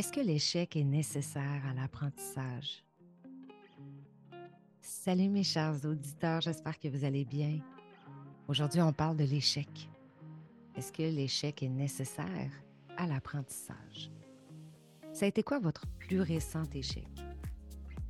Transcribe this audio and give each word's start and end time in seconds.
Est-ce 0.00 0.12
que 0.12 0.20
l'échec 0.20 0.76
est 0.76 0.84
nécessaire 0.84 1.62
à 1.68 1.74
l'apprentissage? 1.74 2.82
Salut 4.80 5.28
mes 5.28 5.42
chers 5.42 5.84
auditeurs, 5.84 6.40
j'espère 6.40 6.78
que 6.78 6.88
vous 6.88 7.04
allez 7.04 7.26
bien. 7.26 7.58
Aujourd'hui, 8.48 8.80
on 8.80 8.94
parle 8.94 9.18
de 9.18 9.24
l'échec. 9.24 9.68
Est-ce 10.74 10.90
que 10.90 11.02
l'échec 11.02 11.62
est 11.62 11.68
nécessaire 11.68 12.50
à 12.96 13.06
l'apprentissage? 13.06 14.10
Ça 15.12 15.26
a 15.26 15.28
été 15.28 15.42
quoi 15.42 15.58
votre 15.58 15.86
plus 15.98 16.22
récent 16.22 16.64
échec? 16.72 17.06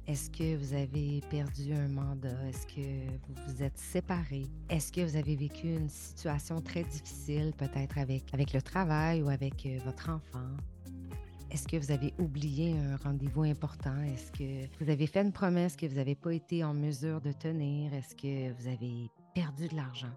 Est-ce 0.06 0.30
que 0.30 0.56
vous 0.58 0.74
avez 0.74 1.22
perdu 1.28 1.72
un 1.72 1.88
mandat? 1.88 2.40
Est-ce 2.48 2.68
que 2.68 3.10
vous 3.26 3.34
vous 3.48 3.62
êtes 3.64 3.78
séparés? 3.78 4.46
Est-ce 4.68 4.92
que 4.92 5.00
vous 5.00 5.16
avez 5.16 5.34
vécu 5.34 5.66
une 5.74 5.88
situation 5.88 6.60
très 6.60 6.84
difficile, 6.84 7.52
peut-être 7.58 7.98
avec, 7.98 8.32
avec 8.32 8.52
le 8.52 8.62
travail 8.62 9.22
ou 9.22 9.28
avec 9.28 9.66
euh, 9.66 9.80
votre 9.84 10.08
enfant? 10.08 10.56
Est-ce 11.50 11.66
que 11.66 11.76
vous 11.76 11.90
avez 11.90 12.14
oublié 12.20 12.78
un 12.78 12.96
rendez-vous 12.96 13.42
important? 13.42 14.00
Est-ce 14.02 14.30
que 14.30 14.68
vous 14.78 14.88
avez 14.88 15.08
fait 15.08 15.22
une 15.22 15.32
promesse 15.32 15.74
que 15.74 15.84
vous 15.84 15.96
n'avez 15.96 16.14
pas 16.14 16.32
été 16.32 16.62
en 16.62 16.72
mesure 16.72 17.20
de 17.20 17.32
tenir? 17.32 17.92
Est-ce 17.92 18.14
que 18.14 18.52
vous 18.52 18.68
avez 18.68 19.10
perdu 19.34 19.66
de 19.66 19.74
l'argent? 19.74 20.12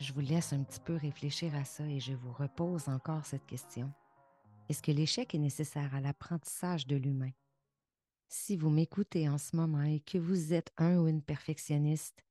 Je 0.00 0.12
vous 0.12 0.20
laisse 0.20 0.52
un 0.52 0.64
petit 0.64 0.80
peu 0.80 0.96
réfléchir 0.96 1.54
à 1.54 1.64
ça 1.64 1.86
et 1.86 2.00
je 2.00 2.14
vous 2.14 2.32
repose 2.32 2.88
encore 2.88 3.24
cette 3.24 3.46
question. 3.46 3.92
Est-ce 4.68 4.82
que 4.82 4.90
l'échec 4.90 5.36
est 5.36 5.38
nécessaire 5.38 5.94
à 5.94 6.00
l'apprentissage 6.00 6.88
de 6.88 6.96
l'humain? 6.96 7.30
Si 8.26 8.56
vous 8.56 8.70
m'écoutez 8.70 9.28
en 9.28 9.38
ce 9.38 9.54
moment 9.54 9.82
et 9.82 10.00
que 10.00 10.18
vous 10.18 10.52
êtes 10.52 10.72
un 10.78 10.98
ou 10.98 11.06
une 11.06 11.22
perfectionniste, 11.22 12.24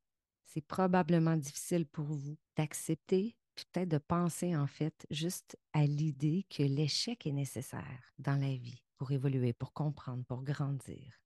c'est 0.43 0.65
probablement 0.65 1.37
difficile 1.37 1.85
pour 1.85 2.03
vous 2.03 2.35
d'accepter 2.57 3.37
peut-être 3.55 3.89
de 3.89 3.97
penser 3.97 4.55
en 4.55 4.67
fait 4.67 5.05
juste 5.09 5.57
à 5.73 5.85
l'idée 5.85 6.45
que 6.49 6.63
l'échec 6.63 7.25
est 7.27 7.31
nécessaire 7.31 8.13
dans 8.17 8.39
la 8.39 8.55
vie 8.55 8.83
pour 8.97 9.11
évoluer, 9.11 9.53
pour 9.53 9.73
comprendre, 9.73 10.23
pour 10.25 10.43
grandir. 10.43 11.19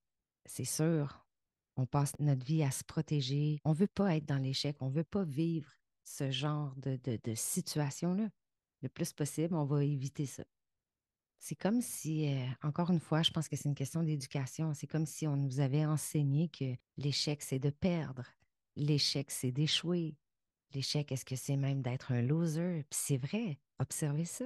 C'est 0.46 0.66
sûr, 0.66 1.26
on 1.76 1.86
passe 1.86 2.14
notre 2.20 2.46
vie 2.46 2.64
à 2.64 2.72
se 2.72 2.84
protéger. 2.84 3.62
On 3.64 3.72
ne 3.72 3.76
veut 3.76 3.88
pas 3.88 4.16
être 4.16 4.26
dans 4.26 4.42
l'échec, 4.42 4.76
on 4.82 4.90
ne 4.90 4.94
veut 4.96 5.04
pas 5.04 5.24
vivre 5.24 5.72
ce 6.04 6.32
genre 6.32 6.74
de, 6.78 7.00
de, 7.04 7.36
situation-là. 7.36 8.30
Le 8.82 8.90
plus 8.90 9.14
possible, 9.14 9.56
on 9.56 9.66
va 9.66 9.84
éviter 9.84 10.26
ça. 10.26 10.44
C'est 11.40 11.56
comme 11.56 11.82
si, 11.82 12.28
euh, 12.34 12.48
encore 12.64 12.90
une 12.90 13.00
fois, 13.00 13.22
je 13.22 13.32
pense 13.32 13.48
que 13.48 13.56
c'est 13.56 13.70
une 13.70 13.76
question 13.76 14.04
d'éducation. 14.04 14.74
C'est 14.74 14.88
comme 14.88 15.06
si 15.06 15.28
on 15.28 15.36
nous 15.36 15.60
avait 15.60 15.86
enseigné 15.86 16.50
que 16.50 16.76
l'échec, 16.98 17.44
c'est 17.44 17.60
de 17.60 17.70
perdre. 17.70 18.26
L'échec, 18.76 19.30
c'est 19.30 19.52
d'échouer. 19.52 20.16
L'échec, 20.74 21.12
est-ce 21.12 21.26
que 21.26 21.36
c'est 21.36 21.56
même 21.56 21.82
d'être 21.82 22.12
un 22.12 22.22
loser? 22.22 22.86
C'est 22.92 23.18
vrai, 23.18 23.60
observez 23.80 24.26
ça. 24.26 24.46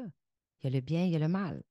Il 0.60 0.66
y 0.66 0.68
a 0.68 0.70
le 0.70 0.82
bien, 0.82 1.04
il 1.06 1.12
y 1.12 1.16
a 1.16 1.20
le 1.20 1.28
mal. 1.28 1.64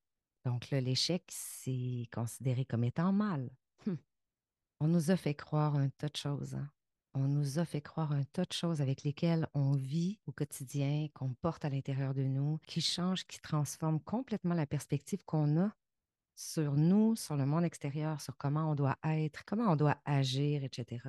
Donc 0.44 0.70
là, 0.70 0.80
l'échec, 0.80 1.22
c'est 1.28 2.08
considéré 2.12 2.64
comme 2.64 2.84
étant 2.84 3.12
mal. 3.12 3.50
Hum. 3.86 3.98
On 4.80 4.88
nous 4.88 5.10
a 5.10 5.16
fait 5.16 5.34
croire 5.34 5.76
un 5.76 5.88
tas 5.90 6.08
de 6.08 6.16
choses. 6.16 6.54
Hein. 6.54 6.70
On 7.14 7.26
nous 7.26 7.58
a 7.58 7.64
fait 7.64 7.80
croire 7.80 8.12
un 8.12 8.24
tas 8.24 8.44
de 8.44 8.52
choses 8.52 8.80
avec 8.80 9.02
lesquelles 9.02 9.48
on 9.54 9.72
vit 9.72 10.20
au 10.26 10.32
quotidien, 10.32 11.08
qu'on 11.12 11.34
porte 11.34 11.64
à 11.64 11.68
l'intérieur 11.68 12.14
de 12.14 12.22
nous, 12.22 12.58
qui 12.66 12.80
changent, 12.80 13.26
qui 13.26 13.40
transforment 13.40 14.00
complètement 14.00 14.54
la 14.54 14.66
perspective 14.66 15.24
qu'on 15.24 15.60
a 15.60 15.72
sur 16.36 16.72
nous, 16.72 17.16
sur 17.16 17.36
le 17.36 17.46
monde 17.46 17.64
extérieur, 17.64 18.20
sur 18.20 18.36
comment 18.36 18.70
on 18.70 18.74
doit 18.74 18.96
être, 19.04 19.44
comment 19.44 19.72
on 19.72 19.76
doit 19.76 19.98
agir, 20.04 20.64
etc. 20.64 21.00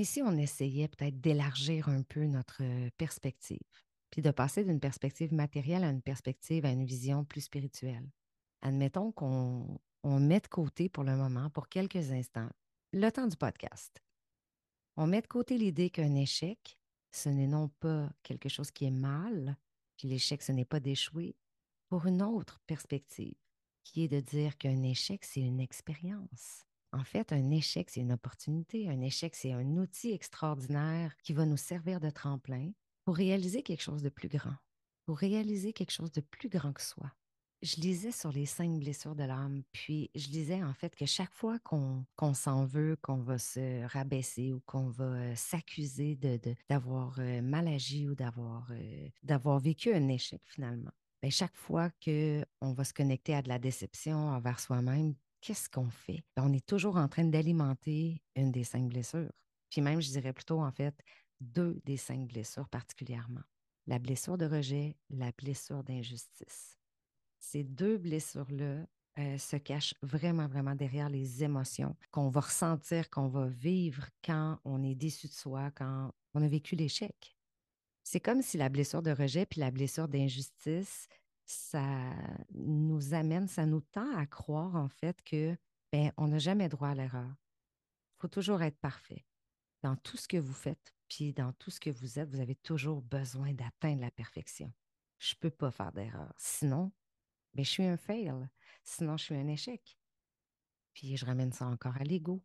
Mais 0.00 0.04
si 0.04 0.22
on 0.22 0.34
essayait 0.38 0.88
peut-être 0.88 1.20
d'élargir 1.20 1.90
un 1.90 2.00
peu 2.00 2.24
notre 2.24 2.62
perspective, 2.96 3.60
puis 4.08 4.22
de 4.22 4.30
passer 4.30 4.64
d'une 4.64 4.80
perspective 4.80 5.34
matérielle 5.34 5.84
à 5.84 5.90
une 5.90 6.00
perspective, 6.00 6.64
à 6.64 6.70
une 6.70 6.86
vision 6.86 7.22
plus 7.26 7.42
spirituelle? 7.42 8.08
Admettons 8.62 9.12
qu'on 9.12 9.78
met 10.02 10.40
de 10.40 10.46
côté 10.46 10.88
pour 10.88 11.04
le 11.04 11.16
moment, 11.16 11.50
pour 11.50 11.68
quelques 11.68 12.12
instants, 12.12 12.48
le 12.94 13.10
temps 13.10 13.26
du 13.26 13.36
podcast. 13.36 14.02
On 14.96 15.06
met 15.06 15.20
de 15.20 15.26
côté 15.26 15.58
l'idée 15.58 15.90
qu'un 15.90 16.14
échec, 16.14 16.78
ce 17.10 17.28
n'est 17.28 17.46
non 17.46 17.68
pas 17.68 18.10
quelque 18.22 18.48
chose 18.48 18.70
qui 18.70 18.86
est 18.86 18.90
mal, 18.90 19.58
puis 19.98 20.08
l'échec, 20.08 20.42
ce 20.42 20.52
n'est 20.52 20.64
pas 20.64 20.80
d'échouer, 20.80 21.36
pour 21.90 22.06
une 22.06 22.22
autre 22.22 22.58
perspective, 22.66 23.36
qui 23.84 24.04
est 24.04 24.08
de 24.08 24.20
dire 24.20 24.56
qu'un 24.56 24.82
échec, 24.82 25.26
c'est 25.26 25.42
une 25.42 25.60
expérience. 25.60 26.64
En 26.92 27.04
fait, 27.04 27.32
un 27.32 27.50
échec, 27.50 27.88
c'est 27.90 28.00
une 28.00 28.12
opportunité. 28.12 28.88
Un 28.88 29.00
échec, 29.00 29.36
c'est 29.36 29.52
un 29.52 29.76
outil 29.76 30.12
extraordinaire 30.12 31.16
qui 31.22 31.32
va 31.32 31.46
nous 31.46 31.56
servir 31.56 32.00
de 32.00 32.10
tremplin 32.10 32.72
pour 33.04 33.16
réaliser 33.16 33.62
quelque 33.62 33.82
chose 33.82 34.02
de 34.02 34.08
plus 34.08 34.28
grand, 34.28 34.56
pour 35.06 35.18
réaliser 35.18 35.72
quelque 35.72 35.92
chose 35.92 36.12
de 36.12 36.20
plus 36.20 36.48
grand 36.48 36.72
que 36.72 36.82
soi. 36.82 37.12
Je 37.62 37.76
lisais 37.76 38.10
sur 38.10 38.32
les 38.32 38.46
cinq 38.46 38.78
blessures 38.78 39.14
de 39.14 39.24
l'âme, 39.24 39.62
puis 39.72 40.10
je 40.14 40.28
disais 40.28 40.62
en 40.62 40.72
fait 40.72 40.96
que 40.96 41.04
chaque 41.04 41.34
fois 41.34 41.58
qu'on 41.58 42.06
s'en 42.32 42.64
veut, 42.64 42.96
qu'on 43.02 43.18
va 43.18 43.36
se 43.36 43.84
rabaisser 43.86 44.50
ou 44.50 44.60
qu'on 44.64 44.88
va 44.88 45.36
s'accuser 45.36 46.16
d'avoir 46.70 47.16
de, 47.16 47.22
euh, 47.22 47.42
mal 47.42 47.68
agi 47.68 48.08
ou 48.08 48.16
euh, 48.18 49.08
d'avoir 49.22 49.60
vécu 49.60 49.92
un 49.92 50.08
échec 50.08 50.40
finalement, 50.46 50.90
Bien, 51.20 51.30
chaque 51.30 51.54
fois 51.54 51.90
qu'on 52.02 52.72
va 52.72 52.84
se 52.84 52.94
connecter 52.94 53.34
à 53.34 53.42
de 53.42 53.50
la 53.50 53.58
déception 53.58 54.16
envers 54.30 54.58
soi-même, 54.58 55.14
qu'est-ce 55.40 55.68
qu'on 55.68 55.90
fait? 55.90 56.22
Ben, 56.36 56.44
on 56.46 56.52
est 56.52 56.66
toujours 56.66 56.96
en 56.96 57.08
train 57.08 57.24
d'alimenter 57.24 58.22
une 58.36 58.52
des 58.52 58.64
cinq 58.64 58.88
blessures. 58.88 59.32
Puis 59.68 59.80
même, 59.80 60.00
je 60.00 60.10
dirais 60.10 60.32
plutôt, 60.32 60.60
en 60.60 60.70
fait, 60.72 60.94
deux 61.40 61.80
des 61.84 61.96
cinq 61.96 62.26
blessures 62.28 62.68
particulièrement. 62.68 63.42
La 63.86 63.98
blessure 63.98 64.38
de 64.38 64.46
rejet, 64.46 64.96
la 65.08 65.32
blessure 65.32 65.82
d'injustice. 65.82 66.78
Ces 67.38 67.64
deux 67.64 67.96
blessures-là 67.98 68.86
euh, 69.18 69.38
se 69.38 69.56
cachent 69.56 69.94
vraiment, 70.02 70.46
vraiment 70.46 70.74
derrière 70.74 71.08
les 71.08 71.42
émotions 71.42 71.96
qu'on 72.10 72.28
va 72.28 72.40
ressentir, 72.40 73.10
qu'on 73.10 73.28
va 73.28 73.46
vivre 73.46 74.06
quand 74.24 74.58
on 74.64 74.82
est 74.84 74.94
déçu 74.94 75.26
de 75.26 75.32
soi, 75.32 75.70
quand 75.72 76.12
on 76.34 76.42
a 76.42 76.48
vécu 76.48 76.76
l'échec. 76.76 77.36
C'est 78.02 78.20
comme 78.20 78.42
si 78.42 78.56
la 78.56 78.68
blessure 78.68 79.02
de 79.02 79.10
rejet 79.10 79.46
puis 79.46 79.60
la 79.60 79.70
blessure 79.70 80.08
d'injustice, 80.08 81.08
ça 81.50 82.14
nous 82.54 83.12
amène, 83.12 83.48
ça 83.48 83.66
nous 83.66 83.80
tend 83.80 84.16
à 84.16 84.26
croire 84.26 84.76
en 84.76 84.88
fait 84.88 85.20
que 85.22 85.56
ben, 85.92 86.12
on 86.16 86.28
n'a 86.28 86.38
jamais 86.38 86.68
droit 86.68 86.90
à 86.90 86.94
l'erreur. 86.94 87.28
Il 87.28 88.20
faut 88.20 88.28
toujours 88.28 88.62
être 88.62 88.78
parfait. 88.78 89.26
Dans 89.82 89.96
tout 89.96 90.16
ce 90.16 90.28
que 90.28 90.36
vous 90.36 90.52
faites, 90.52 90.94
puis 91.08 91.32
dans 91.32 91.52
tout 91.54 91.70
ce 91.70 91.80
que 91.80 91.90
vous 91.90 92.18
êtes, 92.18 92.28
vous 92.28 92.40
avez 92.40 92.54
toujours 92.54 93.02
besoin 93.02 93.52
d'atteindre 93.52 94.02
la 94.02 94.10
perfection. 94.10 94.72
Je 95.18 95.34
ne 95.34 95.38
peux 95.40 95.50
pas 95.50 95.70
faire 95.70 95.92
d'erreur. 95.92 96.32
Sinon, 96.36 96.92
ben, 97.54 97.64
je 97.64 97.70
suis 97.70 97.84
un 97.84 97.96
fail. 97.96 98.32
Sinon, 98.84 99.16
je 99.16 99.24
suis 99.24 99.34
un 99.34 99.48
échec. 99.48 99.98
Puis 100.92 101.16
je 101.16 101.26
ramène 101.26 101.52
ça 101.52 101.66
encore 101.66 101.96
à 101.96 102.04
l'ego. 102.04 102.44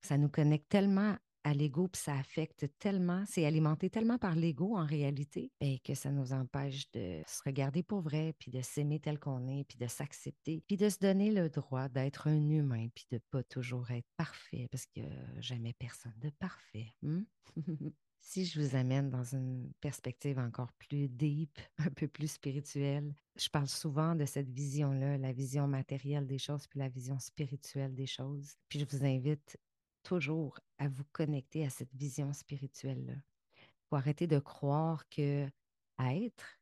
Ça 0.00 0.16
nous 0.16 0.28
connecte 0.28 0.68
tellement 0.68 1.16
à 1.44 1.52
l'ego, 1.54 1.88
puis 1.88 2.00
ça 2.00 2.16
affecte 2.16 2.66
tellement, 2.78 3.24
c'est 3.26 3.44
alimenté 3.44 3.90
tellement 3.90 4.18
par 4.18 4.34
l'ego 4.34 4.76
en 4.76 4.86
réalité, 4.86 5.52
ben, 5.60 5.78
que 5.84 5.94
ça 5.94 6.10
nous 6.10 6.32
empêche 6.32 6.90
de 6.92 7.22
se 7.26 7.42
regarder 7.44 7.82
pour 7.82 8.00
vrai, 8.00 8.34
puis 8.38 8.50
de 8.50 8.62
s'aimer 8.62 8.98
tel 8.98 9.18
qu'on 9.18 9.46
est, 9.46 9.64
puis 9.64 9.78
de 9.78 9.86
s'accepter, 9.86 10.62
puis 10.66 10.76
de 10.76 10.88
se 10.88 10.98
donner 10.98 11.30
le 11.30 11.50
droit 11.50 11.88
d'être 11.88 12.28
un 12.28 12.50
humain, 12.50 12.88
puis 12.94 13.06
de 13.10 13.18
pas 13.30 13.42
toujours 13.42 13.90
être 13.90 14.08
parfait, 14.16 14.68
parce 14.70 14.86
que 14.86 15.02
jamais 15.38 15.74
personne 15.74 16.18
de 16.18 16.30
parfait. 16.30 16.94
Hmm? 17.02 17.22
si 18.24 18.46
je 18.46 18.58
vous 18.58 18.74
amène 18.74 19.10
dans 19.10 19.22
une 19.22 19.70
perspective 19.80 20.38
encore 20.38 20.72
plus 20.72 21.08
deep, 21.08 21.58
un 21.78 21.90
peu 21.90 22.08
plus 22.08 22.32
spirituelle, 22.32 23.14
je 23.36 23.48
parle 23.50 23.68
souvent 23.68 24.14
de 24.14 24.24
cette 24.24 24.48
vision-là, 24.48 25.18
la 25.18 25.32
vision 25.32 25.68
matérielle 25.68 26.26
des 26.26 26.38
choses, 26.38 26.66
puis 26.66 26.78
la 26.78 26.88
vision 26.88 27.18
spirituelle 27.18 27.94
des 27.94 28.06
choses. 28.06 28.54
Puis 28.68 28.80
je 28.80 28.86
vous 28.86 29.04
invite 29.04 29.58
toujours 30.04 30.60
à 30.78 30.88
vous 30.88 31.04
connecter 31.12 31.66
à 31.66 31.70
cette 31.70 31.94
vision 31.94 32.32
spirituelle-là. 32.32 33.14
Il 33.56 33.88
faut 33.88 33.96
arrêter 33.96 34.26
de 34.26 34.38
croire 34.38 35.08
que 35.08 35.50
être, 35.98 36.60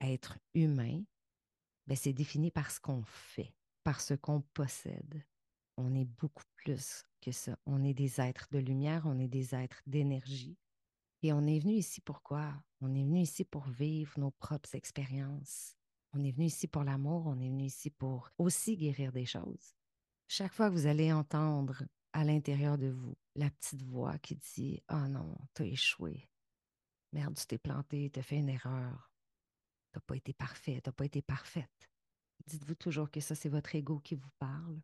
être 0.00 0.38
humain, 0.54 1.02
ben, 1.86 1.96
c'est 1.96 2.12
défini 2.12 2.50
par 2.50 2.70
ce 2.70 2.80
qu'on 2.80 3.02
fait, 3.04 3.54
par 3.84 4.00
ce 4.00 4.14
qu'on 4.14 4.40
possède. 4.40 5.24
On 5.76 5.94
est 5.94 6.04
beaucoup 6.04 6.44
plus 6.56 7.04
que 7.20 7.32
ça. 7.32 7.56
On 7.66 7.84
est 7.84 7.94
des 7.94 8.20
êtres 8.20 8.48
de 8.50 8.58
lumière, 8.58 9.04
on 9.06 9.18
est 9.18 9.28
des 9.28 9.54
êtres 9.54 9.80
d'énergie. 9.86 10.58
Et 11.22 11.32
on 11.32 11.46
est 11.46 11.58
venu 11.58 11.74
ici 11.74 12.00
pourquoi? 12.00 12.52
On 12.80 12.94
est 12.94 13.04
venu 13.04 13.20
ici 13.20 13.44
pour 13.44 13.66
vivre 13.68 14.12
nos 14.18 14.30
propres 14.30 14.74
expériences. 14.74 15.76
On 16.12 16.22
est 16.24 16.32
venu 16.32 16.46
ici 16.46 16.68
pour 16.68 16.84
l'amour, 16.84 17.26
on 17.26 17.40
est 17.40 17.48
venu 17.48 17.64
ici 17.64 17.90
pour 17.90 18.30
aussi 18.38 18.76
guérir 18.76 19.12
des 19.12 19.26
choses. 19.26 19.74
Chaque 20.26 20.52
fois 20.52 20.68
que 20.68 20.74
vous 20.74 20.86
allez 20.86 21.12
entendre 21.12 21.84
à 22.12 22.24
l'intérieur 22.24 22.78
de 22.78 22.88
vous, 22.88 23.16
la 23.34 23.50
petite 23.50 23.82
voix 23.82 24.18
qui 24.18 24.36
dit 24.36 24.82
Ah 24.88 25.04
oh 25.04 25.08
non, 25.08 25.36
t'as 25.54 25.64
échoué. 25.64 26.28
Merde, 27.12 27.36
tu 27.36 27.46
t'es 27.46 27.58
planté, 27.58 28.10
t'as 28.10 28.22
fait 28.22 28.36
une 28.36 28.48
erreur. 28.48 29.10
T'as 29.92 30.00
pas 30.00 30.16
été 30.16 30.32
parfait, 30.32 30.80
t'as 30.82 30.92
pas 30.92 31.06
été 31.06 31.22
parfaite. 31.22 31.90
Dites-vous 32.46 32.74
toujours 32.74 33.10
que 33.10 33.20
ça, 33.20 33.34
c'est 33.34 33.48
votre 33.48 33.74
ego 33.74 33.98
qui 34.00 34.14
vous 34.14 34.30
parle. 34.38 34.80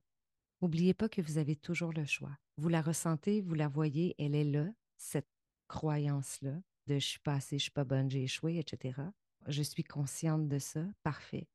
N'oubliez 0.61 0.95
pas 0.95 1.09
que 1.09 1.21
vous 1.21 1.39
avez 1.39 1.57
toujours 1.57 1.93
le 1.93 2.05
choix. 2.05 2.37
Vous 2.57 2.69
la 2.69 2.81
ressentez, 2.83 3.41
vous 3.41 3.55
la 3.55 3.69
voyez, 3.69 4.15
elle 4.19 4.35
est 4.35 4.45
là, 4.45 4.67
cette 4.97 5.29
croyance-là 5.69 6.61
de 6.87 6.95
je 6.95 7.07
suis 7.07 7.21
pas 7.21 7.35
assez, 7.35 7.59
je 7.59 7.65
suis 7.65 7.71
pas 7.71 7.85
bonne, 7.85 8.11
j'ai 8.11 8.25
échoué, 8.25 8.59
etc. 8.59 9.01
Je 9.47 9.63
suis 9.63 9.85
consciente 9.85 10.49
de 10.49 10.59
ça, 10.59 10.85
parfait. 11.03 11.49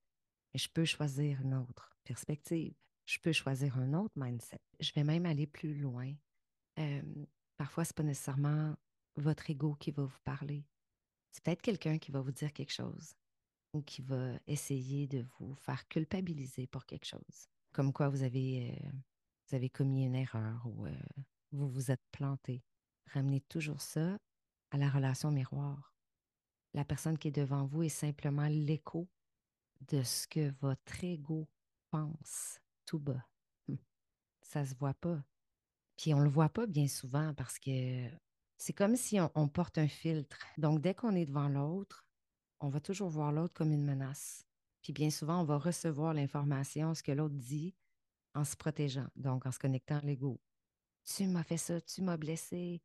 Et 0.53 0.57
je 0.57 0.69
peux 0.69 0.85
choisir 0.85 1.41
une 1.41 1.53
autre 1.53 1.97
perspective. 2.03 2.75
Je 3.09 3.17
peux 3.17 3.31
choisir 3.31 3.75
un 3.79 3.93
autre 3.93 4.13
mindset. 4.15 4.61
Je 4.79 4.93
vais 4.93 5.03
même 5.03 5.25
aller 5.25 5.47
plus 5.47 5.73
loin. 5.73 6.13
Parfois, 7.57 7.83
ce 7.83 7.89
n'est 7.89 7.95
pas 7.95 8.03
nécessairement 8.03 8.75
votre 9.15 9.49
ego 9.49 9.73
qui 9.73 9.89
va 9.89 10.03
vous 10.03 10.19
parler. 10.23 10.63
C'est 11.31 11.43
peut-être 11.43 11.63
quelqu'un 11.63 11.97
qui 11.97 12.11
va 12.11 12.21
vous 12.21 12.31
dire 12.31 12.53
quelque 12.53 12.71
chose 12.71 13.15
ou 13.73 13.81
qui 13.81 14.03
va 14.03 14.33
essayer 14.45 15.07
de 15.07 15.25
vous 15.39 15.55
faire 15.55 15.87
culpabiliser 15.87 16.67
pour 16.67 16.85
quelque 16.85 17.07
chose. 17.07 17.49
Comme 17.73 17.93
quoi 17.93 18.09
vous 18.09 18.21
avez, 18.21 18.77
euh, 18.77 18.89
vous 19.47 19.55
avez 19.55 19.71
commis 19.71 20.05
une 20.05 20.15
erreur 20.15 20.61
ou 20.67 20.85
euh, 20.85 20.93
vous 21.51 21.67
vous 21.67 21.89
êtes 21.89 22.05
planté. 22.11 22.61
Ramenez 23.07 23.41
toujours 23.41 23.81
ça 23.81 24.19
à 24.69 24.77
la 24.77 24.87
relation 24.87 25.31
miroir. 25.31 25.95
La 26.75 26.85
personne 26.85 27.17
qui 27.17 27.29
est 27.29 27.31
devant 27.31 27.65
vous 27.65 27.81
est 27.81 27.89
simplement 27.89 28.47
l'écho 28.47 29.09
de 29.87 30.03
ce 30.03 30.27
que 30.27 30.51
votre 30.61 31.03
ego 31.03 31.47
pense 31.89 32.59
tout 32.89 32.99
bas. 32.99 33.23
Hum. 33.67 33.77
Ça 34.41 34.65
se 34.65 34.73
voit 34.73 34.95
pas. 34.95 35.23
Puis 35.95 36.15
on 36.15 36.19
le 36.21 36.29
voit 36.29 36.49
pas 36.49 36.65
bien 36.65 36.87
souvent 36.87 37.35
parce 37.35 37.59
que 37.59 38.09
c'est 38.57 38.73
comme 38.73 38.95
si 38.95 39.19
on, 39.35 39.47
porte 39.47 39.77
un 39.77 39.87
filtre. 39.87 40.39
Donc, 40.57 40.81
dès 40.81 40.95
qu'on 40.95 41.15
est 41.15 41.27
devant 41.27 41.49
l'autre, 41.49 42.07
on 42.59 42.69
va 42.69 42.79
toujours 42.79 43.09
voir 43.09 43.31
l'autre 43.31 43.53
comme 43.53 43.71
une 43.71 43.85
menace. 43.85 44.43
Puis 44.81 44.91
bien 44.91 45.11
souvent, 45.11 45.41
on 45.41 45.43
va 45.43 45.59
recevoir 45.59 46.15
l'information, 46.15 46.95
ce 46.95 47.03
que 47.03 47.11
l'autre 47.11 47.35
dit, 47.35 47.75
en 48.33 48.43
se 48.43 48.55
protégeant, 48.55 49.07
donc 49.15 49.45
en 49.45 49.51
se 49.51 49.59
connectant 49.59 49.97
à 49.97 50.01
l'ego. 50.01 50.41
Tu 51.05 51.27
m'as 51.27 51.43
fait 51.43 51.57
ça, 51.57 51.79
tu 51.81 52.01
m'as 52.01 52.17
blessé. 52.17 52.81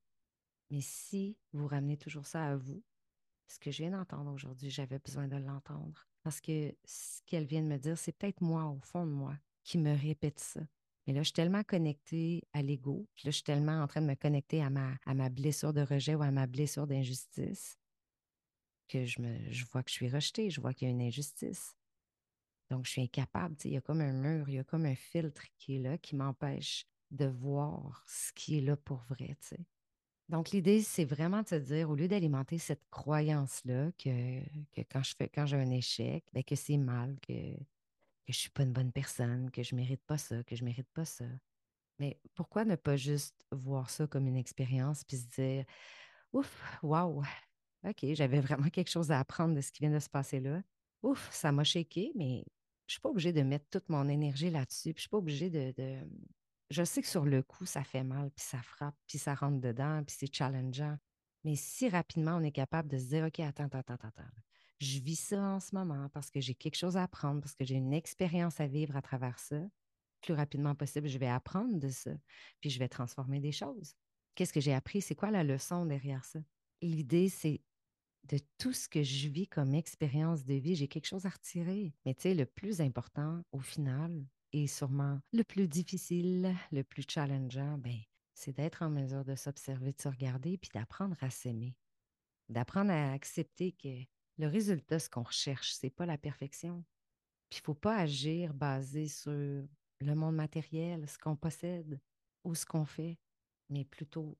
Mais 0.70 0.82
si 0.82 1.38
vous 1.52 1.66
ramenez 1.66 1.96
toujours 1.96 2.26
ça 2.26 2.46
à 2.46 2.56
vous, 2.56 2.82
ce 3.48 3.58
que 3.58 3.70
je 3.70 3.82
viens 3.82 3.92
d'entendre 3.92 4.30
aujourd'hui, 4.32 4.70
j'avais 4.70 4.98
besoin 4.98 5.28
de 5.28 5.36
l'entendre. 5.36 6.06
Parce 6.22 6.40
que 6.40 6.74
ce 6.84 7.22
qu'elle 7.26 7.46
vient 7.46 7.62
de 7.62 7.68
me 7.68 7.78
dire, 7.78 7.96
c'est 7.96 8.12
peut-être 8.12 8.42
moi, 8.42 8.64
au 8.66 8.80
fond 8.80 9.06
de 9.06 9.12
moi, 9.12 9.36
qui 9.64 9.78
me 9.78 9.96
répète 9.96 10.38
ça. 10.38 10.60
Mais 11.06 11.12
là, 11.12 11.20
je 11.20 11.24
suis 11.24 11.32
tellement 11.32 11.62
connectée 11.64 12.42
à 12.52 12.62
l'ego, 12.62 13.06
puis 13.14 13.26
là, 13.26 13.30
je 13.30 13.36
suis 13.36 13.44
tellement 13.44 13.82
en 13.82 13.86
train 13.86 14.00
de 14.00 14.06
me 14.06 14.14
connecter 14.14 14.62
à 14.62 14.70
ma, 14.70 14.94
à 15.04 15.14
ma 15.14 15.28
blessure 15.28 15.72
de 15.72 15.82
rejet 15.82 16.14
ou 16.14 16.22
à 16.22 16.30
ma 16.30 16.46
blessure 16.46 16.86
d'injustice 16.86 17.78
que 18.88 19.04
je, 19.04 19.20
me, 19.20 19.50
je 19.50 19.64
vois 19.66 19.82
que 19.82 19.90
je 19.90 19.94
suis 19.94 20.08
rejetée, 20.08 20.50
je 20.50 20.60
vois 20.60 20.72
qu'il 20.72 20.88
y 20.88 20.90
a 20.90 20.94
une 20.94 21.02
injustice. 21.02 21.74
Donc, 22.70 22.86
je 22.86 22.92
suis 22.92 23.02
incapable. 23.02 23.56
Il 23.64 23.72
y 23.72 23.76
a 23.76 23.80
comme 23.80 24.00
un 24.00 24.12
mur, 24.12 24.48
il 24.48 24.54
y 24.54 24.58
a 24.58 24.64
comme 24.64 24.86
un 24.86 24.94
filtre 24.94 25.42
qui 25.56 25.76
est 25.76 25.78
là, 25.78 25.98
qui 25.98 26.16
m'empêche 26.16 26.86
de 27.10 27.26
voir 27.26 28.04
ce 28.08 28.32
qui 28.32 28.58
est 28.58 28.60
là 28.62 28.76
pour 28.76 29.02
vrai. 29.08 29.36
Donc, 30.28 30.50
l'idée, 30.50 30.80
c'est 30.80 31.04
vraiment 31.04 31.42
de 31.42 31.48
se 31.48 31.54
dire, 31.56 31.90
au 31.90 31.94
lieu 31.94 32.08
d'alimenter 32.08 32.58
cette 32.58 32.88
croyance-là 32.90 33.92
que, 33.92 34.40
que, 34.72 34.80
quand 34.90 35.46
j'ai 35.46 35.56
un 35.56 35.70
échec, 35.70 36.24
bien, 36.32 36.42
que 36.42 36.56
c'est 36.56 36.78
mal, 36.78 37.18
que, 37.20 37.54
que 38.26 38.32
je 38.32 38.38
ne 38.38 38.40
suis 38.40 38.50
pas 38.50 38.62
une 38.62 38.72
bonne 38.72 38.92
personne, 38.92 39.50
que 39.50 39.62
je 39.62 39.74
ne 39.74 39.80
mérite 39.80 40.02
pas 40.06 40.18
ça, 40.18 40.42
que 40.44 40.56
je 40.56 40.62
ne 40.62 40.68
mérite 40.68 40.88
pas 40.92 41.04
ça. 41.04 41.26
Mais 41.98 42.20
pourquoi 42.34 42.64
ne 42.64 42.76
pas 42.76 42.96
juste 42.96 43.46
voir 43.52 43.90
ça 43.90 44.06
comme 44.06 44.26
une 44.26 44.36
expérience 44.36 45.04
puis 45.04 45.18
se 45.18 45.26
dire 45.26 45.64
Ouf, 46.32 46.78
waouh, 46.82 47.22
OK, 47.84 48.06
j'avais 48.14 48.40
vraiment 48.40 48.68
quelque 48.70 48.90
chose 48.90 49.10
à 49.10 49.20
apprendre 49.20 49.54
de 49.54 49.60
ce 49.60 49.70
qui 49.70 49.82
vient 49.82 49.92
de 49.92 49.98
se 49.98 50.08
passer 50.08 50.40
là. 50.40 50.62
Ouf, 51.02 51.30
ça 51.32 51.52
m'a 51.52 51.64
shaké, 51.64 52.12
mais 52.14 52.44
je 52.86 52.92
ne 52.92 52.94
suis 52.94 53.00
pas 53.00 53.10
obligée 53.10 53.32
de 53.32 53.42
mettre 53.42 53.66
toute 53.70 53.88
mon 53.88 54.08
énergie 54.08 54.50
là-dessus. 54.50 54.90
Je 54.90 54.94
ne 54.94 55.00
suis 55.00 55.08
pas 55.08 55.18
obligée 55.18 55.50
de, 55.50 55.72
de, 55.76 55.98
Je 56.70 56.82
sais 56.82 57.02
que 57.02 57.08
sur 57.08 57.24
le 57.24 57.42
coup, 57.42 57.66
ça 57.66 57.84
fait 57.84 58.02
mal, 58.02 58.30
puis 58.30 58.44
ça 58.44 58.60
frappe, 58.62 58.96
puis 59.06 59.18
ça 59.18 59.34
rentre 59.34 59.60
dedans, 59.60 60.02
puis 60.04 60.16
c'est 60.18 60.34
challengeant. 60.34 60.96
Mais 61.44 61.56
si 61.56 61.88
rapidement 61.88 62.36
on 62.36 62.42
est 62.42 62.52
capable 62.52 62.88
de 62.88 62.98
se 62.98 63.04
dire 63.04 63.26
OK, 63.26 63.40
attends, 63.40 63.64
attends, 63.64 63.78
attends, 63.94 64.08
attends 64.08 64.24
je 64.84 65.00
vis 65.00 65.16
ça 65.16 65.40
en 65.40 65.60
ce 65.60 65.74
moment 65.74 66.08
parce 66.10 66.30
que 66.30 66.40
j'ai 66.40 66.54
quelque 66.54 66.76
chose 66.76 66.96
à 66.96 67.04
apprendre, 67.04 67.40
parce 67.40 67.54
que 67.54 67.64
j'ai 67.64 67.76
une 67.76 67.92
expérience 67.92 68.60
à 68.60 68.66
vivre 68.66 68.96
à 68.96 69.02
travers 69.02 69.38
ça. 69.38 69.60
plus 70.20 70.34
rapidement 70.34 70.74
possible, 70.74 71.08
je 71.08 71.18
vais 71.18 71.28
apprendre 71.28 71.78
de 71.78 71.88
ça, 71.88 72.12
puis 72.60 72.70
je 72.70 72.78
vais 72.78 72.88
transformer 72.88 73.40
des 73.40 73.52
choses. 73.52 73.94
Qu'est-ce 74.34 74.52
que 74.52 74.60
j'ai 74.60 74.74
appris? 74.74 75.02
C'est 75.02 75.14
quoi 75.14 75.30
la 75.30 75.44
leçon 75.44 75.86
derrière 75.86 76.24
ça? 76.24 76.40
L'idée, 76.80 77.28
c'est 77.28 77.60
de 78.24 78.38
tout 78.58 78.72
ce 78.72 78.88
que 78.88 79.02
je 79.02 79.28
vis 79.28 79.46
comme 79.46 79.74
expérience 79.74 80.44
de 80.44 80.54
vie, 80.54 80.76
j'ai 80.76 80.88
quelque 80.88 81.06
chose 81.06 81.26
à 81.26 81.30
retirer. 81.30 81.94
Mais 82.06 82.14
tu 82.14 82.22
sais, 82.22 82.34
le 82.34 82.46
plus 82.46 82.80
important 82.80 83.42
au 83.52 83.60
final, 83.60 84.26
et 84.52 84.66
sûrement 84.66 85.20
le 85.32 85.42
plus 85.42 85.68
difficile, 85.68 86.54
le 86.72 86.84
plus 86.84 87.04
challengeant, 87.08 87.76
ben, 87.78 87.98
c'est 88.34 88.56
d'être 88.56 88.82
en 88.82 88.90
mesure 88.90 89.24
de 89.24 89.34
s'observer, 89.34 89.92
de 89.92 90.00
se 90.00 90.08
regarder, 90.08 90.58
puis 90.58 90.70
d'apprendre 90.72 91.16
à 91.20 91.30
s'aimer, 91.30 91.76
d'apprendre 92.48 92.90
à 92.90 93.12
accepter 93.12 93.72
que 93.72 94.04
le 94.38 94.48
résultat, 94.48 94.98
ce 94.98 95.08
qu'on 95.08 95.22
recherche, 95.22 95.72
ce 95.72 95.86
n'est 95.86 95.90
pas 95.90 96.06
la 96.06 96.18
perfection. 96.18 96.84
Puis 97.48 97.58
il 97.58 97.62
ne 97.62 97.64
faut 97.64 97.74
pas 97.74 97.96
agir 97.96 98.54
basé 98.54 99.08
sur 99.08 99.32
le 99.32 100.14
monde 100.14 100.34
matériel, 100.34 101.08
ce 101.08 101.18
qu'on 101.18 101.36
possède 101.36 102.00
ou 102.42 102.54
ce 102.54 102.66
qu'on 102.66 102.84
fait, 102.84 103.18
mais 103.70 103.84
plutôt 103.84 104.36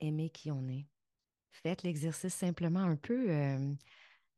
aimer 0.00 0.30
qui 0.30 0.50
on 0.50 0.68
est. 0.68 0.86
Faites 1.50 1.82
l'exercice 1.82 2.34
simplement 2.34 2.80
un 2.80 2.96
peu. 2.96 3.30
Euh, 3.30 3.74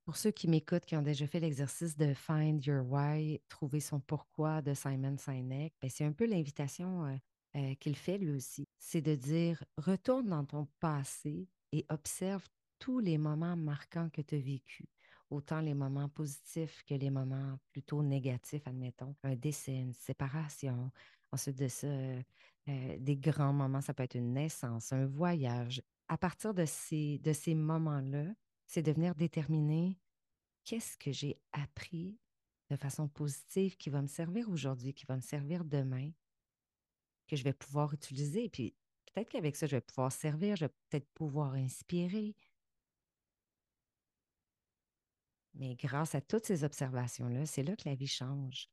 pour 0.04 0.16
ceux 0.16 0.30
qui 0.30 0.48
m'écoutent, 0.48 0.86
qui 0.86 0.96
ont 0.96 1.02
déjà 1.02 1.26
fait 1.26 1.40
l'exercice 1.40 1.94
de 1.94 2.14
Find 2.14 2.64
Your 2.64 2.82
Why, 2.90 3.42
trouver 3.48 3.80
son 3.80 4.00
pourquoi 4.00 4.62
de 4.62 4.72
Simon 4.72 5.18
Sinek, 5.18 5.74
ben, 5.82 5.90
c'est 5.90 6.04
un 6.04 6.12
peu 6.12 6.24
l'invitation 6.24 7.04
euh, 7.04 7.16
euh, 7.56 7.74
qu'il 7.74 7.94
fait 7.94 8.16
lui 8.16 8.30
aussi. 8.30 8.66
C'est 8.78 9.02
de 9.02 9.14
dire 9.14 9.62
retourne 9.76 10.28
dans 10.28 10.46
ton 10.46 10.66
passé 10.80 11.46
et 11.72 11.84
observe 11.90 12.42
tous 12.78 12.98
les 13.00 13.18
moments 13.18 13.56
marquants 13.56 14.10
que 14.10 14.22
tu 14.22 14.36
as 14.36 14.38
vécus, 14.38 14.86
autant 15.30 15.60
les 15.60 15.74
moments 15.74 16.08
positifs 16.08 16.82
que 16.84 16.94
les 16.94 17.10
moments 17.10 17.58
plutôt 17.72 18.02
négatifs, 18.02 18.66
admettons, 18.66 19.14
un 19.22 19.34
décès, 19.34 19.76
une 19.76 19.92
séparation, 19.92 20.90
ensuite 21.32 21.58
de 21.58 21.68
ça, 21.68 21.86
euh, 21.86 22.22
des 22.98 23.16
grands 23.16 23.52
moments, 23.52 23.80
ça 23.80 23.94
peut 23.94 24.02
être 24.02 24.16
une 24.16 24.32
naissance, 24.32 24.92
un 24.92 25.06
voyage. 25.06 25.82
À 26.08 26.16
partir 26.16 26.54
de 26.54 26.64
ces, 26.64 27.18
de 27.18 27.32
ces 27.32 27.54
moments-là, 27.54 28.26
c'est 28.66 28.82
de 28.82 28.92
venir 28.92 29.14
déterminer 29.14 29.98
qu'est-ce 30.64 30.96
que 30.96 31.12
j'ai 31.12 31.40
appris 31.52 32.18
de 32.70 32.76
façon 32.76 33.08
positive 33.08 33.76
qui 33.76 33.90
va 33.90 34.02
me 34.02 34.06
servir 34.06 34.50
aujourd'hui, 34.50 34.92
qui 34.92 35.06
va 35.06 35.16
me 35.16 35.22
servir 35.22 35.64
demain, 35.64 36.10
que 37.26 37.36
je 37.36 37.44
vais 37.44 37.54
pouvoir 37.54 37.92
utiliser? 37.94 38.48
Puis 38.48 38.74
peut-être 39.06 39.30
qu'avec 39.30 39.56
ça, 39.56 39.66
je 39.66 39.76
vais 39.76 39.80
pouvoir 39.80 40.12
servir, 40.12 40.56
je 40.56 40.66
vais 40.66 40.72
peut-être 40.88 41.08
pouvoir 41.14 41.54
inspirer, 41.54 42.34
Mais 45.58 45.74
grâce 45.74 46.14
à 46.14 46.20
toutes 46.20 46.46
ces 46.46 46.64
observations-là, 46.64 47.44
c'est 47.44 47.64
là 47.64 47.74
que 47.74 47.88
la 47.88 47.96
vie 47.96 48.06
change. 48.06 48.70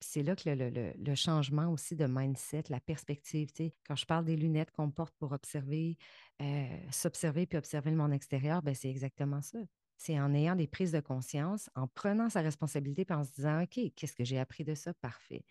C'est 0.00 0.22
là 0.22 0.34
que 0.36 0.48
le, 0.48 1.14
changement 1.14 1.70
aussi 1.72 1.96
de 1.96 2.06
mindset, 2.06 2.64
la 2.68 2.80
perspective, 2.80 3.50
quand 3.86 3.96
je 3.96 4.06
parle 4.06 4.24
des 4.24 4.36
lunettes 4.36 4.70
qu'on 4.70 4.90
porte 4.90 5.14
pour 5.18 5.32
observer, 5.32 5.98
euh, 6.40 6.78
s'observer 6.90 7.46
puis 7.46 7.58
observer 7.58 7.90
le 7.90 7.96
monde 7.96 8.12
extérieur, 8.12 8.62
ben 8.62 8.74
c'est 8.74 8.88
exactement 8.88 9.42
ça. 9.42 9.58
C'est 9.96 10.18
en 10.18 10.32
ayant 10.32 10.54
des 10.54 10.68
prises 10.68 10.92
de 10.92 11.00
conscience, 11.00 11.68
en 11.74 11.88
prenant 11.88 12.30
sa 12.30 12.40
responsabilité 12.40 13.04
puis 13.04 13.16
en 13.16 13.24
se 13.24 13.32
disant, 13.32 13.62
OK, 13.62 13.80
qu'est-ce 13.96 14.14
que 14.14 14.24
j'ai 14.24 14.38
appris 14.38 14.62
de 14.62 14.74
ça? 14.74 14.94
Parfait. 14.94 15.44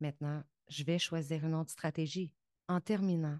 Maintenant, 0.00 0.42
je 0.68 0.82
vais 0.82 0.98
choisir 0.98 1.44
une 1.44 1.54
autre 1.54 1.70
stratégie. 1.70 2.34
En 2.68 2.80
terminant, 2.80 3.38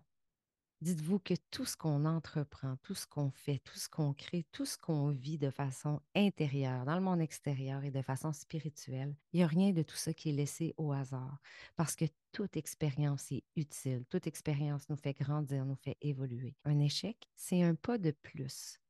Dites-vous 0.83 1.21
que 1.21 1.35
tout 1.53 1.65
ce 1.65 1.77
qu'on 1.77 2.05
entreprend, 2.07 2.75
tout 2.83 2.97
ce 2.97 3.07
qu'on 3.07 3.31
fait, 3.31 3.61
tout 3.61 3.79
ce 3.79 3.89
qu'on 3.89 4.13
crée, 4.15 4.45
tout 4.51 4.67
ce 4.67 4.77
qu'on 4.77 5.11
vit 5.11 5.39
de 5.39 5.49
façon 5.49 6.01
intérieure, 6.17 6.85
dans 6.85 6.97
le 6.97 7.01
monde 7.01 7.21
extérieur 7.21 7.85
et 7.85 7.93
de 7.93 8.03
façon 8.03 8.33
spirituelle, 8.33 9.15
il 9.33 9.37
n'y 9.37 9.45
a 9.45 9.47
rien 9.47 9.71
de 9.71 9.85
tout 9.85 9.95
ça 9.95 10.13
qui 10.13 10.31
est 10.31 10.33
laissé 10.33 10.75
au 10.79 10.91
hasard 10.91 11.39
parce 11.77 11.95
que 11.95 12.07
toute 12.33 12.57
expérience 12.57 13.31
est 13.31 13.45
utile, 13.55 14.05
toute 14.11 14.27
expérience 14.27 14.89
nous 14.89 14.97
fait 14.97 15.13
grandir, 15.13 15.65
nous 15.65 15.77
fait 15.77 15.97
évoluer. 16.01 16.57
Un 16.65 16.81
échec, 16.81 17.17
c'est 17.37 17.63
un 17.63 17.77
pas 17.77 17.97
de 17.97 18.11
plus 18.11 18.81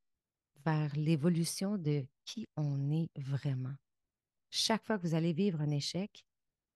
vers 0.65 0.97
l'évolution 0.97 1.77
de 1.77 2.07
qui 2.25 2.49
on 2.57 2.91
est 2.91 3.11
vraiment. 3.19 3.75
Chaque 4.49 4.87
fois 4.87 4.97
que 4.97 5.07
vous 5.07 5.15
allez 5.15 5.35
vivre 5.35 5.61
un 5.61 5.71
échec, 5.71 6.25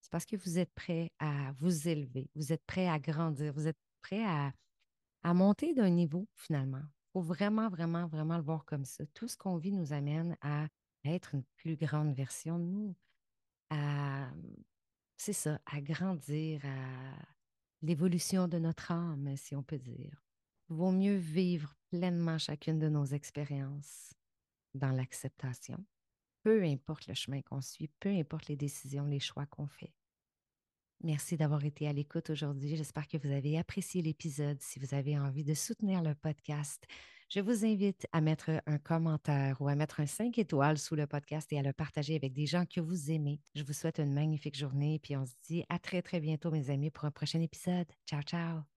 c'est 0.02 0.12
parce 0.12 0.26
que 0.26 0.36
vous 0.36 0.58
êtes 0.58 0.74
prêt 0.74 1.10
à 1.18 1.52
vous 1.52 1.88
élever, 1.88 2.28
vous 2.34 2.52
êtes 2.52 2.66
prêt 2.66 2.86
à 2.86 2.98
grandir, 2.98 3.54
vous 3.54 3.66
êtes 3.66 3.78
prêt 4.02 4.22
à 4.22 4.52
à 5.26 5.34
monter 5.34 5.74
d'un 5.74 5.90
niveau 5.90 6.28
finalement. 6.36 6.82
Il 6.84 7.12
faut 7.14 7.20
vraiment, 7.20 7.68
vraiment, 7.68 8.06
vraiment 8.06 8.36
le 8.36 8.44
voir 8.44 8.64
comme 8.64 8.84
ça. 8.84 9.04
Tout 9.06 9.26
ce 9.26 9.36
qu'on 9.36 9.56
vit 9.56 9.72
nous 9.72 9.92
amène 9.92 10.36
à 10.40 10.68
être 11.04 11.34
une 11.34 11.42
plus 11.56 11.74
grande 11.74 12.14
version 12.14 12.60
de 12.60 12.64
nous, 12.64 12.94
à, 13.70 14.30
c'est 15.16 15.32
ça, 15.32 15.58
à 15.66 15.80
grandir, 15.80 16.64
à 16.64 17.26
l'évolution 17.82 18.46
de 18.46 18.58
notre 18.58 18.92
âme, 18.92 19.36
si 19.36 19.56
on 19.56 19.64
peut 19.64 19.80
dire. 19.80 20.22
Il 20.70 20.76
vaut 20.76 20.92
mieux 20.92 21.16
vivre 21.16 21.74
pleinement 21.90 22.38
chacune 22.38 22.78
de 22.78 22.88
nos 22.88 23.06
expériences 23.06 24.14
dans 24.74 24.92
l'acceptation, 24.92 25.84
peu 26.44 26.62
importe 26.62 27.08
le 27.08 27.14
chemin 27.14 27.42
qu'on 27.42 27.62
suit, 27.62 27.90
peu 27.98 28.10
importe 28.10 28.46
les 28.46 28.56
décisions, 28.56 29.06
les 29.06 29.18
choix 29.20 29.46
qu'on 29.46 29.66
fait. 29.66 29.92
Merci 31.02 31.36
d'avoir 31.36 31.64
été 31.64 31.86
à 31.86 31.92
l'écoute 31.92 32.30
aujourd'hui. 32.30 32.76
J'espère 32.76 33.06
que 33.06 33.18
vous 33.18 33.30
avez 33.30 33.58
apprécié 33.58 34.02
l'épisode. 34.02 34.58
Si 34.60 34.78
vous 34.78 34.94
avez 34.94 35.18
envie 35.18 35.44
de 35.44 35.54
soutenir 35.54 36.02
le 36.02 36.14
podcast, 36.14 36.84
Je 37.28 37.40
vous 37.40 37.64
invite 37.64 38.06
à 38.12 38.20
mettre 38.20 38.50
un 38.66 38.78
commentaire 38.78 39.60
ou 39.60 39.68
à 39.68 39.74
mettre 39.74 39.98
un 40.00 40.06
5 40.06 40.38
étoiles 40.38 40.78
sous 40.78 40.94
le 40.94 41.08
podcast 41.08 41.52
et 41.52 41.58
à 41.58 41.62
le 41.62 41.72
partager 41.72 42.14
avec 42.14 42.32
des 42.32 42.46
gens 42.46 42.64
que 42.66 42.80
vous 42.80 43.10
aimez. 43.10 43.40
Je 43.56 43.64
vous 43.64 43.72
souhaite 43.72 43.98
une 43.98 44.14
magnifique 44.14 44.56
journée 44.56 44.94
et 44.94 44.98
puis 45.00 45.16
on 45.16 45.26
se 45.26 45.34
dit 45.44 45.64
à 45.68 45.78
très 45.80 46.02
très 46.02 46.20
bientôt 46.20 46.52
mes 46.52 46.70
amis 46.70 46.90
pour 46.90 47.04
un 47.04 47.10
prochain 47.10 47.40
épisode. 47.40 47.88
Ciao 48.06 48.22
ciao. 48.22 48.66